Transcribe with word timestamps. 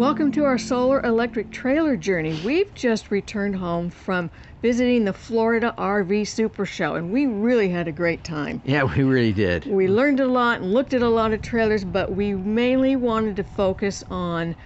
Welcome 0.00 0.32
to 0.32 0.44
our 0.44 0.56
solar 0.56 1.02
electric 1.02 1.52
trailer 1.52 1.94
journey. 1.94 2.32
We've 2.42 2.74
just 2.74 3.10
returned 3.10 3.56
home 3.56 3.90
from 3.90 4.30
visiting 4.62 5.04
the 5.04 5.12
Florida 5.12 5.74
RV 5.76 6.26
Super 6.26 6.64
Show, 6.64 6.94
and 6.94 7.12
we 7.12 7.26
really 7.26 7.68
had 7.68 7.86
a 7.86 7.92
great 7.92 8.24
time. 8.24 8.62
Yeah, 8.64 8.84
we 8.96 9.02
really 9.02 9.34
did. 9.34 9.66
We 9.66 9.88
learned 9.88 10.18
a 10.18 10.26
lot 10.26 10.62
and 10.62 10.72
looked 10.72 10.94
at 10.94 11.02
a 11.02 11.08
lot 11.10 11.34
of 11.34 11.42
trailers, 11.42 11.84
but 11.84 12.16
we 12.16 12.32
mainly 12.32 12.96
wanted 12.96 13.36
to 13.36 13.44
focus 13.44 14.02
on 14.10 14.56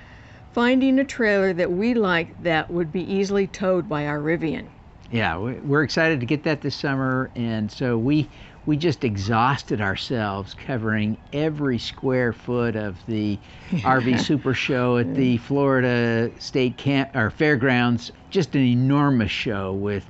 finding 0.52 1.00
a 1.00 1.04
trailer 1.04 1.52
that 1.52 1.72
we 1.72 1.94
liked 1.94 2.40
that 2.44 2.70
would 2.70 2.92
be 2.92 3.02
easily 3.02 3.48
towed 3.48 3.88
by 3.88 4.06
our 4.06 4.20
Rivian. 4.20 4.68
Yeah, 5.10 5.38
we- 5.38 5.54
we're 5.54 5.82
excited 5.82 6.20
to 6.20 6.26
get 6.26 6.42
that 6.44 6.60
this 6.60 6.74
summer, 6.74 7.30
and 7.36 7.70
so 7.70 7.96
we 7.98 8.28
we 8.66 8.78
just 8.78 9.04
exhausted 9.04 9.82
ourselves 9.82 10.54
covering 10.54 11.18
every 11.34 11.76
square 11.78 12.32
foot 12.32 12.74
of 12.76 12.96
the 13.06 13.38
RV 13.72 14.18
Super 14.20 14.54
Show 14.54 14.96
at 14.96 15.14
the 15.14 15.36
Florida 15.36 16.30
State 16.38 16.78
Camp 16.78 17.14
or 17.14 17.28
Fairgrounds. 17.28 18.10
Just 18.30 18.54
an 18.54 18.62
enormous 18.62 19.30
show 19.30 19.74
with 19.74 20.06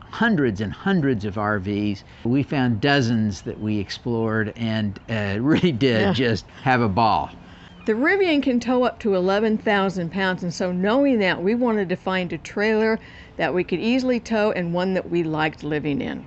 hundreds 0.00 0.62
and 0.62 0.72
hundreds 0.72 1.26
of 1.26 1.34
RVs. 1.34 2.02
We 2.24 2.42
found 2.42 2.80
dozens 2.80 3.42
that 3.42 3.60
we 3.60 3.78
explored 3.78 4.54
and 4.56 4.98
uh, 5.10 5.36
really 5.40 5.70
did 5.72 6.00
Yeah. 6.00 6.12
just 6.14 6.46
have 6.62 6.80
a 6.80 6.88
ball. 6.88 7.30
The 7.86 7.92
Rivian 7.94 8.42
can 8.42 8.60
tow 8.60 8.84
up 8.84 8.98
to 9.00 9.14
11,000 9.14 10.12
pounds, 10.12 10.42
and 10.42 10.52
so 10.52 10.70
knowing 10.70 11.18
that, 11.20 11.42
we 11.42 11.54
wanted 11.54 11.88
to 11.88 11.96
find 11.96 12.32
a 12.32 12.38
trailer 12.38 12.98
that 13.36 13.54
we 13.54 13.64
could 13.64 13.80
easily 13.80 14.20
tow 14.20 14.52
and 14.52 14.74
one 14.74 14.94
that 14.94 15.10
we 15.10 15.22
liked 15.22 15.64
living 15.64 16.00
in. 16.00 16.26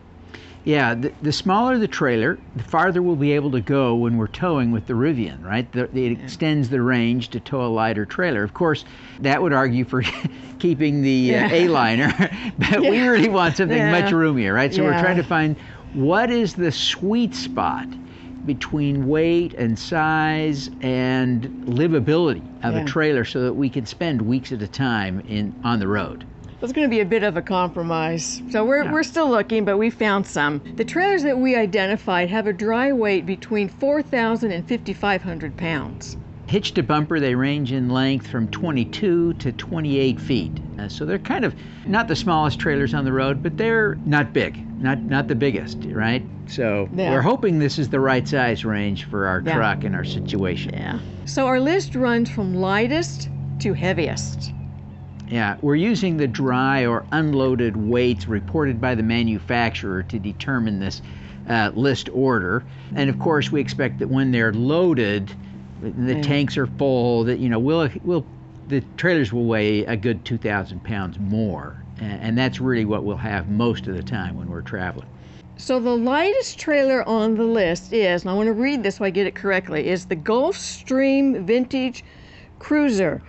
Yeah, 0.66 0.96
the, 0.96 1.14
the 1.22 1.32
smaller 1.34 1.78
the 1.78 1.90
trailer, 1.90 2.40
the 2.56 2.64
farther 2.64 3.02
we'll 3.02 3.18
be 3.18 3.34
able 3.34 3.52
to 3.52 3.60
go 3.62 3.96
when 3.96 4.18
we're 4.18 4.28
towing 4.28 4.72
with 4.72 4.88
the 4.88 4.94
Rivian, 4.94 5.44
right? 5.44 5.70
The, 5.74 5.84
it 5.96 6.14
extends 6.14 6.70
the 6.70 6.82
range 6.82 7.30
to 7.30 7.40
tow 7.42 7.66
a 7.66 7.68
lighter 7.68 8.06
trailer. 8.06 8.44
Of 8.44 8.54
course, 8.54 8.86
that 9.20 9.42
would 9.42 9.52
argue 9.52 9.84
for 9.84 10.04
keeping 10.60 11.02
the 11.02 11.36
uh, 11.36 11.40
Yeah. 11.50 11.54
A-liner, 11.54 12.14
but 12.58 12.80
we 12.82 13.02
really 13.02 13.30
want 13.30 13.58
something 13.58 13.78
Yeah. 13.78 13.92
much 13.92 14.12
roomier, 14.12 14.54
right? 14.54 14.74
So 14.74 14.84
we're 14.84 15.00
trying 15.00 15.18
to 15.18 15.24
find 15.24 15.58
what 15.94 16.32
is 16.32 16.54
the 16.56 16.72
sweet 16.72 17.36
spot 17.36 17.88
between 18.46 19.08
weight 19.08 19.54
and 19.56 19.78
size 19.78 20.70
and 20.82 21.44
livability 21.66 22.42
of 22.64 22.74
Yeah. 22.76 22.82
a 22.82 22.86
trailer 22.86 23.26
so 23.26 23.42
that 23.42 23.54
we 23.54 23.70
can 23.70 23.86
spend 23.86 24.22
weeks 24.22 24.52
at 24.52 24.62
a 24.62 24.68
time 24.68 25.22
in 25.28 25.54
on 25.64 25.80
the 25.80 25.88
road. 25.88 26.26
It's 26.62 26.72
going 26.72 26.88
to 26.88 26.90
be 26.90 27.02
a 27.02 27.06
bit 27.06 27.24
of 27.24 27.36
a 27.36 27.42
compromise. 27.42 28.42
So 28.50 28.64
we're, 28.64 28.86
Yeah. 28.86 28.94
we're 28.94 29.04
still 29.04 29.30
looking, 29.30 29.66
but 29.66 29.78
we 29.78 29.90
found 29.90 30.26
some. 30.26 30.62
The 30.78 30.86
trailers 30.86 31.24
that 31.24 31.38
we 31.38 31.56
identified 31.58 32.30
have 32.30 32.48
a 32.48 32.54
dry 32.54 32.94
weight 32.94 33.26
between 33.26 33.68
4,000 33.68 34.52
and 34.52 34.66
5,500 34.66 35.58
pounds. 35.58 36.16
Hitch 36.48 36.74
to 36.76 36.84
bumper, 36.84 37.20
they 37.20 37.36
range 37.36 37.74
in 37.74 37.90
length 37.90 38.28
from 38.28 38.48
22 38.48 39.34
to 39.34 39.52
28 39.52 40.22
feet. 40.22 40.60
Uh, 40.84 40.90
so 40.90 41.06
they're 41.06 41.18
kind 41.20 41.46
of 41.46 41.56
not 41.86 42.08
the 42.08 42.16
smallest 42.16 42.60
trailers 42.60 42.94
on 42.94 43.06
the 43.06 43.14
road, 43.14 43.42
but 43.42 43.58
they're 43.58 43.96
not 44.06 44.34
big, 44.34 44.66
not 44.82 45.00
not 45.02 45.28
the 45.28 45.36
biggest, 45.36 45.78
right? 45.86 46.24
So 46.48 46.90
Yeah. 46.96 47.12
we're 47.12 47.22
hoping 47.22 47.60
this 47.60 47.80
is 47.80 47.90
the 47.90 48.00
right 48.00 48.28
size 48.28 48.66
range 48.66 49.06
for 49.06 49.26
our 49.28 49.42
Yeah. 49.46 49.56
truck 49.56 49.84
and 49.84 49.96
our 49.96 50.04
situation. 50.04 50.74
Yeah. 50.74 51.00
So 51.26 51.48
our 51.48 51.60
list 51.60 51.96
runs 51.96 52.30
from 52.30 52.54
lightest 52.56 53.30
to 53.60 53.74
heaviest. 53.74 54.52
Yeah, 55.30 55.56
we're 55.62 55.76
using 55.76 56.18
the 56.18 56.28
dry 56.28 56.86
or 56.86 57.06
unloaded 57.12 57.78
weights 57.78 58.28
reported 58.28 58.80
by 58.82 58.94
the 58.94 59.04
manufacturer 59.04 60.04
to 60.04 60.20
determine 60.20 60.80
this 60.80 61.02
uh, 61.50 61.72
list 61.76 62.10
order. 62.14 62.64
And 62.96 63.10
of 63.10 63.20
course, 63.20 63.52
we 63.52 63.60
expect 63.60 64.00
that 64.00 64.10
when 64.10 64.32
they're 64.32 64.54
loaded, 64.54 65.32
the 65.82 66.16
Yeah. 66.16 66.22
tanks 66.22 66.58
are 66.58 66.68
full. 66.68 67.24
That 67.26 67.40
you 67.40 67.50
know, 67.50 67.60
we'll 67.60 67.90
we'll 68.04 68.26
the 68.74 68.82
trailers 68.98 69.32
will 69.32 69.46
weigh 69.46 69.86
a 69.86 69.96
good 69.96 70.26
2,000 70.26 70.84
pounds 70.84 71.20
more, 71.20 71.76
and, 72.00 72.22
and 72.22 72.38
that's 72.38 72.60
really 72.60 72.86
what 72.86 73.04
we'll 73.04 73.16
have 73.16 73.48
most 73.48 73.88
of 73.88 73.96
the 73.96 74.02
time 74.02 74.36
when 74.36 74.50
we're 74.50 74.62
traveling. 74.62 75.08
So 75.58 75.80
the 75.80 75.96
lightest 75.96 76.58
trailer 76.58 77.08
on 77.08 77.36
the 77.36 77.44
list 77.44 77.94
is, 77.94 78.24
and 78.24 78.32
I 78.32 78.34
want 78.34 78.48
to 78.48 78.54
read 78.54 78.82
this 78.82 78.96
so 78.96 79.06
I 79.06 79.12
get 79.12 79.28
it 79.28 79.36
correctly, 79.36 79.88
is 79.88 80.06
the 80.06 80.16
Gulf 80.16 80.58
Stream 80.58 81.46
Vintage 81.46 82.04
Cruiser 82.58 83.22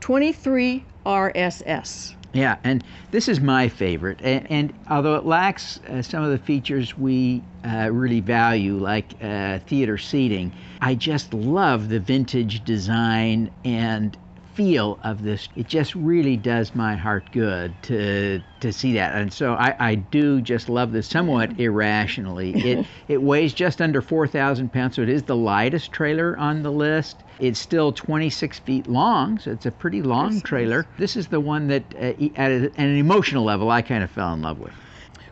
23 0.00 0.84
RSS. 1.06 2.14
Yeah, 2.34 2.58
and 2.62 2.84
this 3.10 3.26
is 3.26 3.40
my 3.40 3.68
favorite. 3.68 4.20
And, 4.22 4.46
and 4.50 4.72
although 4.88 5.16
it 5.16 5.24
lacks 5.24 5.80
uh, 5.88 6.02
some 6.02 6.22
of 6.22 6.30
the 6.30 6.38
features 6.38 6.96
we 6.96 7.42
uh, 7.64 7.88
really 7.90 8.20
value, 8.20 8.76
like 8.76 9.14
uh, 9.22 9.60
theater 9.60 9.96
seating, 9.96 10.52
I 10.82 10.94
just 10.94 11.32
love 11.32 11.88
the 11.88 11.98
vintage 11.98 12.64
design 12.64 13.50
and 13.64 14.16
feel 14.54 14.98
of 15.02 15.22
this. 15.22 15.48
It 15.54 15.66
just 15.66 15.94
really 15.94 16.36
does 16.36 16.74
my 16.74 16.96
heart 16.96 17.30
good 17.32 17.80
to 17.84 18.42
to 18.60 18.72
see 18.72 18.92
that. 18.94 19.14
And 19.14 19.32
so 19.32 19.54
I, 19.54 19.74
I 19.78 19.94
do 19.94 20.40
just 20.40 20.68
love 20.68 20.92
this 20.92 21.08
somewhat 21.08 21.58
irrationally. 21.58 22.54
It 22.70 22.86
it 23.08 23.22
weighs 23.22 23.54
just 23.54 23.80
under 23.80 24.02
4,000 24.02 24.72
pounds, 24.72 24.96
so 24.96 25.02
it 25.02 25.08
is 25.08 25.22
the 25.22 25.36
lightest 25.36 25.92
trailer 25.92 26.36
on 26.38 26.62
the 26.62 26.70
list. 26.70 27.24
It's 27.38 27.58
still 27.58 27.90
26 27.92 28.58
feet 28.60 28.86
long, 28.86 29.38
so 29.38 29.50
it's 29.50 29.66
a 29.66 29.70
pretty 29.70 30.02
long 30.02 30.40
trailer. 30.42 30.86
This 30.98 31.16
is 31.16 31.28
the 31.28 31.40
one 31.40 31.68
that, 31.68 31.84
uh, 31.94 32.12
at, 32.36 32.50
a, 32.52 32.64
at 32.64 32.78
an 32.78 32.96
emotional 32.96 33.44
level, 33.44 33.70
I 33.70 33.80
kind 33.82 34.04
of 34.04 34.10
fell 34.10 34.34
in 34.34 34.42
love 34.42 34.58
with. 34.58 34.74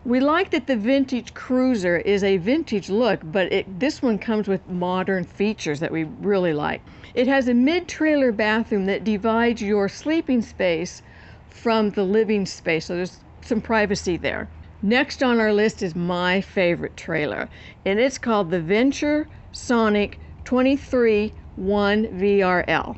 We 0.09 0.21
like 0.21 0.49
that 0.53 0.67
the 0.67 0.75
vintage 0.75 1.35
cruiser 1.35 1.99
is 1.99 2.25
a 2.25 2.39
vintage 2.39 2.89
look, 2.89 3.21
but 3.25 3.53
it, 3.53 3.79
this 3.79 4.01
one 4.01 4.19
comes 4.19 4.49
with 4.49 4.67
modern 4.67 5.23
features 5.23 5.81
that 5.81 5.93
we 5.93 6.05
really 6.05 6.55
like. 6.55 6.81
It 7.13 7.27
has 7.27 7.47
a 7.47 7.53
mid 7.53 7.89
trailer 7.89 8.33
bathroom 8.33 8.87
that 8.87 9.05
divides 9.05 9.61
your 9.61 9.87
sleeping 9.87 10.41
space 10.41 11.03
from 11.51 11.91
the 11.91 12.05
living 12.05 12.47
space, 12.47 12.87
so 12.87 12.97
there's 12.97 13.21
some 13.43 13.61
privacy 13.61 14.17
there. 14.17 14.49
Next 14.81 15.23
on 15.23 15.41
our 15.41 15.53
list 15.53 15.83
is 15.83 15.95
my 15.95 16.41
favorite 16.41 16.97
trailer, 16.97 17.51
and 17.85 18.01
it's 18.01 18.17
called 18.17 18.51
the 18.51 18.61
Venture 18.61 19.29
Sonic 19.53 20.19
23 20.45 21.35
1 21.57 22.07
VRL. 22.07 22.97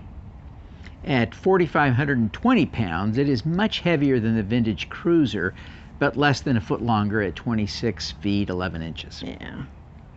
At 1.05 1.35
4,520 1.35 2.67
pounds, 2.67 3.19
it 3.19 3.29
is 3.29 3.45
much 3.45 3.81
heavier 3.81 4.21
than 4.21 4.37
the 4.37 4.45
vintage 4.45 4.89
cruiser, 4.91 5.55
but 6.01 6.17
less 6.17 6.41
than 6.41 6.57
a 6.57 6.61
foot 6.61 6.83
longer 6.83 7.23
at 7.23 7.37
26 7.37 8.11
feet 8.13 8.49
11 8.49 8.83
inches. 8.83 9.23
Yeah. 9.23 9.67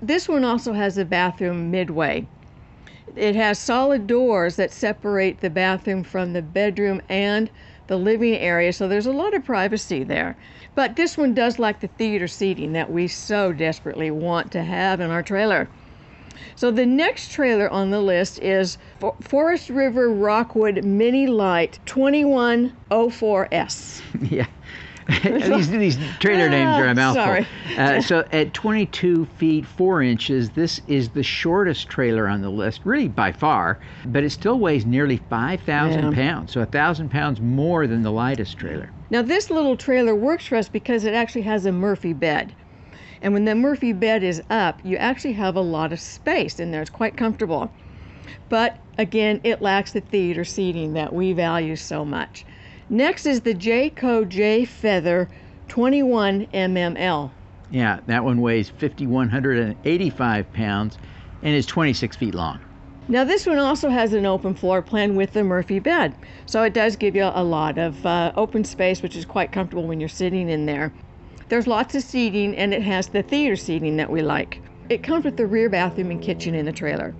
This 0.01 0.27
one 0.27 0.43
also 0.43 0.73
has 0.73 0.97
a 0.97 1.05
bathroom 1.05 1.69
midway. 1.69 2.25
It 3.15 3.35
has 3.35 3.59
solid 3.59 4.07
doors 4.07 4.55
that 4.55 4.71
separate 4.71 5.41
the 5.41 5.51
bathroom 5.51 6.03
from 6.03 6.33
the 6.33 6.41
bedroom 6.41 6.99
and 7.09 7.51
the 7.87 7.97
living 7.97 8.35
area, 8.35 8.71
so 8.71 8.87
there's 8.87 9.05
a 9.05 9.11
lot 9.11 9.35
of 9.35 9.43
privacy 9.45 10.03
there. 10.03 10.37
But 10.73 10.95
this 10.95 11.17
one 11.17 11.33
does 11.33 11.59
lack 11.59 11.81
the 11.81 11.89
theater 11.89 12.29
seating 12.29 12.71
that 12.73 12.91
we 12.91 13.09
so 13.09 13.51
desperately 13.51 14.09
want 14.09 14.53
to 14.53 14.63
have 14.63 15.01
in 15.01 15.11
our 15.11 15.21
trailer. 15.21 15.67
So 16.55 16.71
the 16.71 16.85
next 16.85 17.31
trailer 17.31 17.69
on 17.69 17.91
the 17.91 17.99
list 17.99 18.39
is 18.39 18.77
For- 18.99 19.15
Forest 19.21 19.69
River 19.69 20.09
Rockwood 20.09 20.85
Mini 20.85 21.27
Lite 21.27 21.79
2104S. 21.85 24.01
yeah. 24.31 24.47
these, 25.23 25.69
these 25.69 25.97
trailer 26.19 26.49
names 26.49 26.77
are 26.77 26.87
Ah, 26.87 26.91
a 26.91 26.95
mouthful. 26.95 27.23
sorry. 27.23 27.47
Uh, 27.77 28.01
so 28.01 28.25
at 28.31 28.53
22 28.53 29.25
feet 29.25 29.65
4 29.65 30.01
inches, 30.01 30.51
this 30.51 30.79
is 30.87 31.09
the 31.09 31.23
shortest 31.23 31.89
trailer 31.89 32.27
on 32.27 32.41
the 32.41 32.49
list, 32.49 32.85
really 32.85 33.07
by 33.07 33.31
far, 33.31 33.79
but 34.05 34.23
it 34.23 34.29
still 34.31 34.59
weighs 34.59 34.85
nearly 34.85 35.17
5,000 35.17 36.03
Yeah. 36.03 36.11
pounds, 36.11 36.51
so 36.53 36.61
1,000 36.61 37.09
pounds 37.09 37.41
more 37.41 37.87
than 37.87 38.01
the 38.01 38.11
lightest 38.11 38.57
trailer. 38.57 38.91
Now, 39.09 39.21
this 39.21 39.49
little 39.49 39.75
trailer 39.77 40.15
works 40.15 40.45
for 40.47 40.55
us 40.55 40.69
because 40.69 41.03
it 41.03 41.13
actually 41.13 41.43
has 41.43 41.65
a 41.65 41.71
Murphy 41.71 42.13
bed. 42.13 42.53
And 43.21 43.33
when 43.33 43.45
the 43.45 43.55
Murphy 43.55 43.93
bed 43.93 44.23
is 44.23 44.41
up, 44.49 44.79
you 44.83 44.97
actually 44.97 45.33
have 45.33 45.55
a 45.55 45.61
lot 45.61 45.93
of 45.93 45.99
space 45.99 46.59
in 46.59 46.71
there. 46.71 46.81
It's 46.81 46.89
quite 46.89 47.15
comfortable. 47.15 47.73
But 48.49 48.79
again, 48.97 49.39
it 49.43 49.61
lacks 49.61 49.91
the 49.91 50.01
theater 50.01 50.43
seating 50.43 50.93
that 50.93 51.13
we 51.13 51.33
value 51.33 51.75
so 51.75 52.03
much. 52.05 52.45
Next 52.89 53.25
is 53.25 53.41
the 53.41 53.53
Jayco 53.53 54.27
Jay 54.27 54.65
Feather 54.65 55.29
21 55.69 56.47
mml. 56.47 57.31
Yeah, 57.71 58.01
that 58.07 58.23
one 58.23 58.41
weighs 58.41 58.69
5,185 58.69 60.53
pounds 60.53 60.97
and 61.41 61.55
is 61.55 61.65
26 61.65 62.17
feet 62.17 62.35
long. 62.35 62.59
Now, 63.07 63.23
this 63.23 63.45
one 63.45 63.57
also 63.57 63.89
has 63.89 64.13
an 64.13 64.25
open 64.25 64.53
floor 64.53 64.81
plan 64.81 65.15
with 65.15 65.33
the 65.33 65.43
Murphy 65.43 65.79
bed. 65.79 66.15
So 66.45 66.63
it 66.63 66.73
does 66.73 66.95
give 66.95 67.15
you 67.15 67.31
a 67.33 67.43
lot 67.43 67.77
of 67.77 68.05
uh, 68.05 68.31
open 68.35 68.63
space, 68.63 69.01
which 69.01 69.15
is 69.15 69.25
quite 69.25 69.51
comfortable 69.51 69.87
when 69.87 69.99
you're 69.99 70.09
sitting 70.09 70.49
in 70.49 70.65
there. 70.65 70.93
There's 71.49 71.67
lots 71.67 71.95
of 71.95 72.03
seating, 72.03 72.55
and 72.55 72.73
it 72.73 72.81
has 72.81 73.07
the 73.07 73.23
theater 73.23 73.55
seating 73.55 73.97
that 73.97 74.09
we 74.09 74.21
like. 74.21 74.61
It 74.89 75.03
comes 75.03 75.25
with 75.25 75.37
the 75.37 75.47
rear 75.47 75.69
bathroom 75.69 76.11
and 76.11 76.21
kitchen 76.21 76.55
in 76.55 76.65
the 76.65 76.71
trailer. 76.71 77.13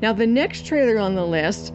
Now, 0.00 0.12
the 0.12 0.26
next 0.26 0.66
trailer 0.66 0.98
on 0.98 1.14
the 1.14 1.26
list 1.26 1.72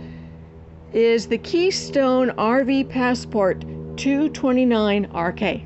is 0.93 1.27
the 1.27 1.37
Keystone 1.37 2.31
RV 2.31 2.89
Passport 2.89 3.61
229 3.95 5.05
RK. 5.15 5.61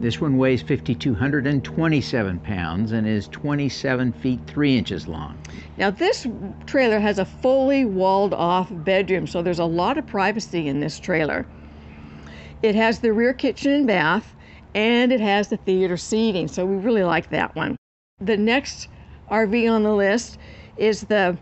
This 0.00 0.20
one 0.20 0.38
weighs 0.38 0.62
5,227 0.62 2.38
pounds 2.40 2.92
and 2.92 3.06
is 3.06 3.28
27 3.28 4.12
feet 4.12 4.40
3 4.46 4.78
inches 4.78 5.06
long. 5.06 5.38
Now, 5.76 5.90
this 5.90 6.26
trailer 6.66 6.98
has 6.98 7.18
a 7.18 7.24
fully 7.24 7.84
walled 7.84 8.32
off 8.32 8.68
bedroom, 8.70 9.26
so 9.26 9.42
there's 9.42 9.58
a 9.58 9.64
lot 9.64 9.98
of 9.98 10.06
privacy 10.06 10.68
in 10.68 10.80
this 10.80 10.98
trailer. 10.98 11.46
It 12.62 12.74
has 12.74 13.00
the 13.00 13.12
rear 13.12 13.34
kitchen 13.34 13.72
and 13.72 13.86
bath, 13.86 14.34
and 14.74 15.12
it 15.12 15.20
has 15.20 15.48
the 15.48 15.58
theater 15.58 15.96
seating, 15.96 16.48
so 16.48 16.64
we 16.64 16.76
really 16.76 17.04
like 17.04 17.28
that 17.30 17.54
one. 17.54 17.76
The 18.20 18.36
next 18.36 18.88
RV 19.30 19.70
on 19.70 19.82
the 19.82 19.94
list 19.94 20.38
is 20.78 21.02
the 21.02 21.36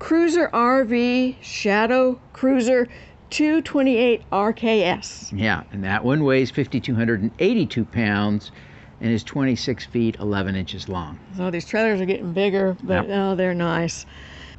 Cruiser 0.00 0.48
RV 0.48 1.36
Shadow 1.42 2.18
Cruiser 2.32 2.88
228 3.28 4.24
RKS. 4.32 5.38
Yeah, 5.38 5.62
and 5.70 5.84
that 5.84 6.02
one 6.04 6.24
weighs 6.24 6.50
5,282 6.50 7.84
pounds 7.84 8.50
and 9.00 9.12
is 9.12 9.22
26 9.22 9.84
feet 9.84 10.16
11 10.18 10.56
inches 10.56 10.88
long. 10.88 11.18
So 11.36 11.50
these 11.50 11.66
trailers 11.66 12.00
are 12.00 12.06
getting 12.06 12.32
bigger, 12.32 12.76
but 12.82 13.06
Yep. 13.06 13.16
oh, 13.16 13.34
they're 13.36 13.54
nice. 13.54 14.06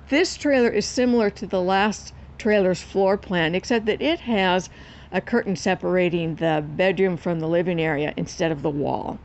This 0.10 0.38
trailer 0.38 0.70
is 0.70 0.86
similar 0.86 1.32
to 1.32 1.48
the 1.48 1.62
last 1.62 2.14
trailer's 2.38 2.82
floor 2.82 3.18
plan, 3.18 3.56
except 3.56 3.88
that 3.88 4.02
it 4.02 4.22
has 4.22 4.70
a 5.12 5.22
curtain 5.22 5.56
separating 5.56 6.36
the 6.36 6.64
bedroom 6.76 7.18
from 7.18 7.40
the 7.40 7.48
living 7.48 7.82
area 7.82 8.14
instead 8.16 8.52
of 8.52 8.62
the 8.62 8.70
wall. 8.70 9.20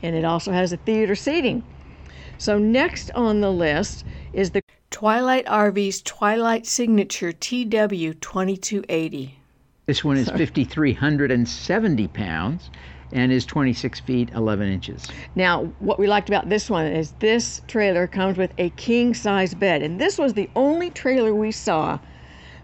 And 0.00 0.14
it 0.14 0.24
also 0.24 0.52
has 0.52 0.72
a 0.72 0.76
theater 0.78 1.16
seating. 1.16 1.64
So 2.38 2.58
next 2.58 3.10
on 3.14 3.40
the 3.40 3.52
list 3.52 4.04
is 4.32 4.52
the 4.52 4.62
Twilight 4.90 5.46
RV's 5.46 6.02
Twilight 6.02 6.66
Signature 6.66 7.30
TW2280. 7.32 9.30
This 9.86 10.04
one 10.04 10.16
is 10.16 10.28
5,370 10.28 12.08
pounds 12.08 12.70
and 13.12 13.30
is 13.32 13.44
26 13.46 14.00
feet 14.00 14.30
11 14.34 14.68
inches. 14.68 15.06
Now, 15.36 15.64
what 15.78 15.98
we 16.00 16.06
liked 16.08 16.28
about 16.28 16.48
this 16.48 16.68
one 16.68 16.86
is 16.86 17.12
this 17.20 17.60
trailer 17.68 18.06
comes 18.08 18.36
with 18.36 18.52
a 18.58 18.70
king 18.70 19.14
size 19.14 19.54
bed, 19.54 19.82
and 19.82 20.00
this 20.00 20.18
was 20.18 20.34
the 20.34 20.50
only 20.56 20.90
trailer 20.90 21.34
we 21.34 21.50
saw 21.52 21.98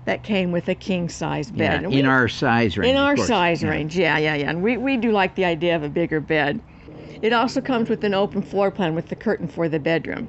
that 0.04 0.22
came 0.22 0.52
with 0.52 0.68
a 0.68 0.74
king 0.74 1.08
size 1.08 1.50
bed. 1.50 1.58
Yeah, 1.60 1.74
And 1.76 1.86
in 1.86 1.90
we- 1.90 2.02
our 2.04 2.28
size 2.28 2.76
range. 2.78 2.90
in 2.90 2.96
our 2.96 3.14
course. 3.16 3.28
size 3.28 3.62
Yeah. 3.62 3.70
range, 3.70 3.96
yeah, 3.96 4.18
yeah, 4.18 4.34
yeah. 4.34 4.50
And 4.50 4.62
we, 4.62 4.76
we 4.76 4.96
do 4.96 5.10
like 5.12 5.34
the 5.36 5.44
idea 5.44 5.74
of 5.74 5.82
a 5.82 5.88
bigger 5.88 6.20
bed. 6.20 6.60
It 7.22 7.32
also 7.32 7.60
comes 7.60 7.88
with 7.88 8.04
an 8.04 8.14
open 8.14 8.42
floor 8.42 8.70
plan 8.70 8.94
with 8.94 9.08
the 9.08 9.16
curtain 9.16 9.48
for 9.48 9.68
the 9.68 9.78
bedroom. 9.80 10.28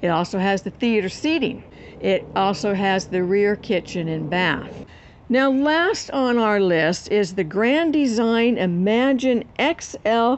It 0.00 0.08
also 0.08 0.38
has 0.38 0.62
the 0.62 0.70
theater 0.70 1.08
seating. 1.08 1.64
It 2.00 2.26
also 2.36 2.74
has 2.74 3.06
the 3.06 3.22
rear 3.22 3.56
kitchen 3.56 4.08
and 4.08 4.28
bath. 4.28 4.84
Now, 5.28 5.50
last 5.50 6.10
on 6.10 6.36
our 6.36 6.60
list 6.60 7.10
is 7.10 7.34
the 7.34 7.44
Grand 7.44 7.92
Design 7.92 8.58
Imagine 8.58 9.44
XL 9.58 10.34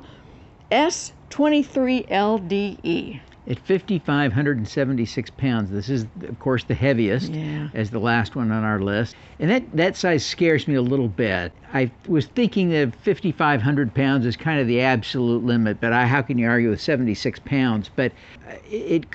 S23 0.70 2.08
LDE. 2.08 3.20
At 3.46 3.58
5,576 3.58 5.30
pounds, 5.30 5.70
this 5.70 5.90
is, 5.90 6.06
of 6.22 6.38
course, 6.38 6.64
the 6.64 6.74
heaviest, 6.74 7.30
Yeah. 7.32 7.68
as 7.74 7.90
the 7.90 7.98
last 7.98 8.34
one 8.36 8.50
on 8.50 8.64
our 8.64 8.80
list. 8.80 9.14
And 9.38 9.50
that, 9.50 9.64
that 9.76 9.96
size 9.96 10.24
scares 10.24 10.66
me 10.66 10.74
a 10.76 10.82
little 10.82 11.08
bit. 11.08 11.52
I 11.74 11.90
was 12.08 12.26
thinking 12.26 12.70
that 12.70 12.94
5,500 12.96 13.92
pounds 13.94 14.24
is 14.24 14.36
kind 14.36 14.60
of 14.60 14.66
the 14.66 14.80
absolute 14.80 15.44
limit, 15.44 15.78
but 15.80 15.92
I, 15.92 16.06
how 16.06 16.22
can 16.22 16.38
you 16.38 16.48
argue 16.48 16.70
with 16.70 16.80
76 16.80 17.40
pounds? 17.40 17.90
But 17.94 18.12
uh, 18.48 18.54
it 18.70 19.10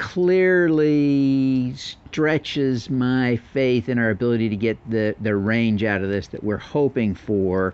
clearly 0.70 1.74
stretches 1.76 2.90
my 2.90 3.38
faith 3.54 3.88
in 3.88 3.98
our 3.98 4.10
ability 4.10 4.50
to 4.50 4.56
get 4.56 4.78
the, 4.90 5.16
the 5.22 5.36
range 5.36 5.84
out 5.84 6.02
of 6.02 6.10
this 6.10 6.28
that 6.28 6.44
we're 6.44 6.58
hoping 6.58 7.16
for. 7.16 7.74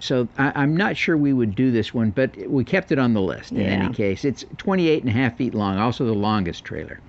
So 0.00 0.28
I, 0.38 0.52
I'm 0.54 0.76
not 0.76 0.96
sure 0.96 1.16
we 1.16 1.32
would 1.32 1.54
do 1.54 1.70
this 1.70 1.94
one, 1.94 2.10
but 2.10 2.36
we 2.48 2.62
kept 2.64 2.92
it 2.92 2.98
on 2.98 3.14
the 3.14 3.22
list 3.22 3.52
in 3.52 3.60
Yeah. 3.62 3.84
any 3.84 3.94
case. 3.94 4.24
It's 4.24 4.44
28 4.58 5.02
and 5.02 5.08
a 5.08 5.12
half 5.12 5.36
feet 5.38 5.54
long, 5.54 5.78
also 5.96 6.12
the 6.12 6.18
longest 6.18 6.62
trailer. 6.62 7.00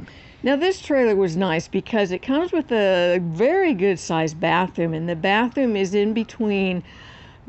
Now, 0.43 0.55
this 0.55 0.81
trailer 0.81 1.13
was 1.13 1.35
nice 1.35 1.67
because 1.67 2.11
it 2.11 2.21
comes 2.21 2.53
with 2.53 2.71
a 2.71 3.19
very 3.21 3.73
good 3.73 3.99
sized 3.99 4.39
bathroom, 4.39 4.93
and 4.93 5.09
the 5.09 5.15
bathroom 5.15 5.75
is 5.75 5.93
in 5.93 6.13
between 6.13 6.83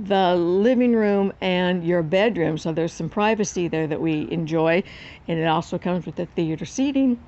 the 0.00 0.34
living 0.34 0.94
room 0.94 1.32
and 1.40 1.84
your 1.84 2.02
bedroom, 2.02 2.58
so 2.58 2.72
there's 2.72 2.92
some 2.92 3.08
privacy 3.08 3.68
there 3.68 3.86
that 3.86 4.00
we 4.00 4.28
enjoy. 4.32 4.82
And 5.28 5.38
it 5.38 5.44
also 5.44 5.78
comes 5.78 6.06
with 6.06 6.16
the 6.16 6.26
theater 6.26 6.64
seating. 6.64 7.20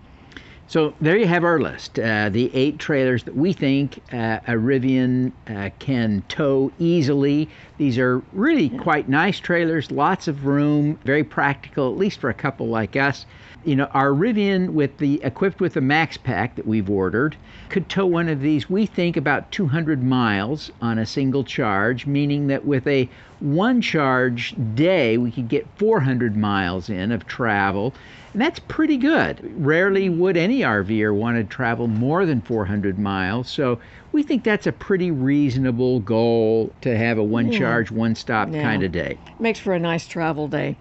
So 0.70 0.94
there 1.00 1.16
you 1.16 1.26
have 1.26 1.42
our 1.42 1.58
list. 1.58 1.98
Uh, 1.98 2.28
the 2.28 2.48
eight 2.54 2.78
trailers 2.78 3.24
that 3.24 3.34
we 3.34 3.52
think 3.52 4.00
uh, 4.12 4.38
a 4.46 4.52
Rivian 4.52 5.32
uh, 5.48 5.70
can 5.80 6.22
tow 6.28 6.70
easily. 6.78 7.48
These 7.76 7.98
are 7.98 8.22
really 8.32 8.68
quite 8.68 9.08
nice 9.08 9.40
trailers, 9.40 9.90
lots 9.90 10.28
of 10.28 10.46
room, 10.46 10.96
very 11.04 11.24
practical, 11.24 11.90
at 11.90 11.98
least 11.98 12.20
for 12.20 12.30
a 12.30 12.34
couple 12.34 12.68
like 12.68 12.94
us. 12.94 13.26
You 13.64 13.74
know, 13.74 13.86
our 13.86 14.10
Rivian 14.10 14.68
with 14.68 14.96
the 14.98 15.20
equipped 15.24 15.60
with 15.60 15.74
the 15.74 15.80
Max 15.80 16.16
Pack 16.16 16.54
that 16.54 16.68
we've 16.68 16.88
ordered 16.88 17.34
could 17.68 17.88
tow 17.88 18.06
one 18.06 18.28
of 18.28 18.40
these. 18.40 18.70
We 18.70 18.86
think 18.86 19.16
about 19.16 19.50
200 19.50 20.04
miles 20.04 20.70
on 20.80 21.00
a 21.00 21.04
single 21.04 21.42
charge, 21.42 22.06
meaning 22.06 22.46
that 22.46 22.64
with 22.64 22.86
a 22.86 23.08
one 23.40 23.80
charge 23.80 24.54
day, 24.74 25.18
we 25.18 25.32
could 25.32 25.48
get 25.48 25.66
400 25.78 26.36
miles 26.36 26.88
in 26.88 27.10
of 27.10 27.26
travel. 27.26 27.94
And 28.32 28.40
that's 28.40 28.60
pretty 28.60 28.96
good. 28.96 29.40
Rarely 29.56 30.08
would 30.08 30.36
any 30.36 30.60
RVer 30.60 31.14
want 31.14 31.36
to 31.36 31.44
travel 31.44 31.88
more 31.88 32.24
than 32.26 32.40
400 32.42 32.98
miles. 32.98 33.50
So 33.50 33.80
we 34.12 34.22
think 34.22 34.44
that's 34.44 34.66
a 34.66 34.72
pretty 34.72 35.10
reasonable 35.10 36.00
goal 36.00 36.72
to 36.82 36.96
have 36.96 37.18
a 37.18 37.24
one 37.24 37.50
charge, 37.50 37.90
one 37.90 38.14
stop 38.14 38.52
Yeah. 38.52 38.62
kind 38.62 38.82
of 38.82 38.92
day. 38.92 39.18
Makes 39.38 39.58
for 39.58 39.72
a 39.72 39.80
nice 39.80 40.06
travel 40.06 40.46
day. 40.46 40.76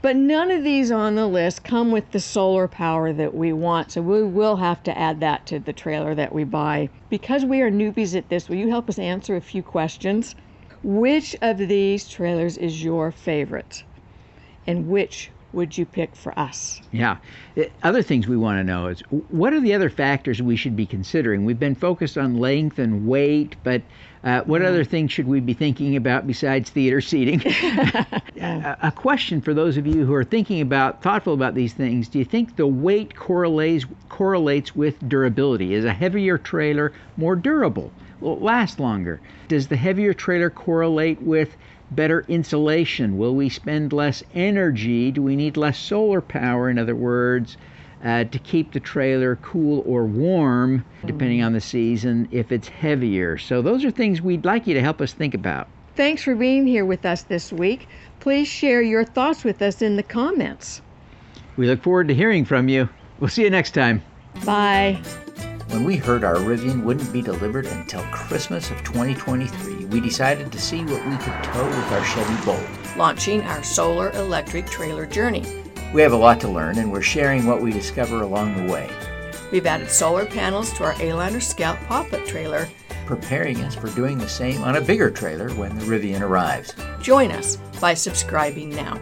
But 0.00 0.16
none 0.16 0.50
of 0.52 0.62
these 0.62 0.92
on 0.92 1.16
the 1.16 1.26
list 1.26 1.64
come 1.64 1.90
with 1.90 2.12
the 2.12 2.20
solar 2.20 2.68
power 2.68 3.12
that 3.12 3.34
we 3.34 3.52
want, 3.52 3.90
so 3.90 4.00
we 4.00 4.22
will 4.22 4.56
have 4.56 4.82
to 4.84 4.96
add 4.96 5.20
that 5.20 5.44
to 5.46 5.58
the 5.58 5.72
trailer 5.72 6.14
that 6.14 6.32
we 6.32 6.44
buy. 6.44 6.88
Because 7.10 7.44
we 7.44 7.60
are 7.62 7.70
newbies 7.70 8.16
at 8.16 8.28
this, 8.28 8.48
will 8.48 8.56
you 8.56 8.68
help 8.70 8.88
us 8.88 8.98
answer 8.98 9.34
a 9.34 9.40
few 9.40 9.62
questions? 9.62 10.36
Which 10.82 11.36
of 11.42 11.58
these 11.58 12.08
trailers 12.08 12.56
is 12.56 12.82
your 12.82 13.10
favorite? 13.10 13.82
And 14.66 14.88
which 14.88 15.30
would 15.52 15.78
you 15.78 15.86
pick 15.86 16.14
for 16.14 16.38
us? 16.38 16.80
Yeah. 16.92 17.16
Other 17.82 18.02
things 18.02 18.28
we 18.28 18.36
want 18.36 18.58
to 18.58 18.64
know 18.64 18.88
is 18.88 19.00
what 19.30 19.52
are 19.52 19.60
the 19.60 19.74
other 19.74 19.90
factors 19.90 20.42
we 20.42 20.56
should 20.56 20.76
be 20.76 20.86
considering? 20.86 21.44
We've 21.44 21.58
been 21.58 21.74
focused 21.74 22.18
on 22.18 22.38
length 22.38 22.78
and 22.78 23.06
weight, 23.06 23.56
but 23.64 23.82
uh, 24.24 24.42
what 24.42 24.62
other 24.62 24.84
things 24.84 25.10
should 25.12 25.26
we 25.26 25.40
be 25.40 25.54
thinking 25.54 25.96
about 25.96 26.26
besides 26.26 26.70
theater 26.70 27.00
seating? 27.00 27.40
a, 28.40 28.76
a 28.82 28.92
question 28.92 29.40
for 29.40 29.54
those 29.54 29.76
of 29.76 29.86
you 29.86 30.04
who 30.04 30.12
are 30.14 30.24
thinking 30.24 30.60
about, 30.60 31.02
thoughtful 31.02 31.34
about 31.34 31.54
these 31.54 31.72
things. 31.72 32.08
Do 32.08 32.18
you 32.18 32.24
think 32.24 32.56
the 32.56 32.66
weight 32.66 33.16
correlates 33.16 33.86
correlates 34.08 34.74
with 34.76 35.08
durability? 35.08 35.72
Is 35.74 35.84
a 35.84 35.92
heavier 35.92 36.36
trailer 36.36 36.92
more 37.16 37.36
durable? 37.36 37.92
Will 38.20 38.38
last 38.38 38.80
longer? 38.80 39.20
Does 39.48 39.68
the 39.68 39.76
heavier 39.76 40.12
trailer 40.12 40.50
correlate 40.50 41.22
with 41.22 41.56
better 41.90 42.24
insulation? 42.28 43.16
Will 43.18 43.34
we 43.34 43.48
spend 43.48 43.92
less 43.92 44.22
energy? 44.34 45.10
Do 45.10 45.22
we 45.22 45.36
need 45.36 45.56
less 45.56 45.78
solar 45.78 46.20
power, 46.20 46.68
in 46.68 46.78
other 46.78 46.96
words, 46.96 47.56
uh, 48.04 48.24
to 48.24 48.38
keep 48.38 48.72
the 48.72 48.80
trailer 48.80 49.36
cool 49.36 49.82
or 49.86 50.04
warm, 50.04 50.84
depending 51.06 51.42
on 51.42 51.52
the 51.52 51.60
season, 51.60 52.28
if 52.30 52.52
it's 52.52 52.68
heavier? 52.68 53.38
So, 53.38 53.62
those 53.62 53.84
are 53.84 53.90
things 53.90 54.20
we'd 54.20 54.44
like 54.44 54.66
you 54.66 54.74
to 54.74 54.82
help 54.82 55.00
us 55.00 55.12
think 55.12 55.34
about. 55.34 55.68
Thanks 55.96 56.22
for 56.22 56.36
being 56.36 56.66
here 56.66 56.84
with 56.84 57.04
us 57.04 57.22
this 57.22 57.52
week. 57.52 57.88
Please 58.20 58.46
share 58.46 58.82
your 58.82 59.04
thoughts 59.04 59.42
with 59.42 59.62
us 59.62 59.82
in 59.82 59.96
the 59.96 60.02
comments. 60.02 60.80
We 61.56 61.66
look 61.66 61.82
forward 61.82 62.08
to 62.08 62.14
hearing 62.14 62.44
from 62.44 62.68
you. 62.68 62.88
We'll 63.18 63.30
see 63.30 63.42
you 63.42 63.50
next 63.50 63.72
time. 63.72 64.02
Bye. 64.44 65.02
When 65.68 65.84
we 65.84 65.96
heard 65.96 66.24
our 66.24 66.36
Rivian 66.36 66.82
wouldn't 66.82 67.12
be 67.12 67.20
delivered 67.20 67.66
until 67.66 68.02
Christmas 68.04 68.70
of 68.70 68.82
2023, 68.84 69.84
we 69.86 70.00
decided 70.00 70.50
to 70.50 70.60
see 70.60 70.82
what 70.84 71.04
we 71.06 71.16
could 71.16 71.44
tow 71.44 71.66
with 71.66 71.92
our 71.92 72.04
Chevy 72.04 72.44
Bolt. 72.44 72.96
Launching 72.96 73.42
our 73.42 73.62
solar 73.62 74.10
electric 74.12 74.66
trailer 74.66 75.04
journey. 75.04 75.44
We 75.92 76.00
have 76.00 76.12
a 76.12 76.16
lot 76.16 76.40
to 76.40 76.48
learn, 76.48 76.78
and 76.78 76.90
we're 76.90 77.02
sharing 77.02 77.46
what 77.46 77.60
we 77.60 77.70
discover 77.72 78.22
along 78.22 78.56
the 78.56 78.72
way, 78.72 78.90
We've 79.50 79.66
added 79.66 79.90
solar 79.90 80.26
panels 80.26 80.72
to 80.74 80.84
our 80.84 80.94
A-Liner 81.00 81.40
Scout 81.40 81.78
pop-up 81.86 82.24
trailer. 82.26 82.68
preparing 83.06 83.62
us 83.62 83.74
for 83.74 83.88
doing 83.90 84.18
the 84.18 84.28
same 84.28 84.62
on 84.62 84.76
a 84.76 84.80
bigger 84.82 85.10
trailer 85.10 85.48
when 85.54 85.78
the 85.78 85.84
Rivian 85.86 86.20
arrives. 86.20 86.74
Join 87.00 87.30
us 87.30 87.56
by 87.80 87.94
subscribing 87.94 88.68
now. 88.68 89.00